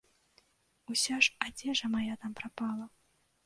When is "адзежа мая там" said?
1.49-2.31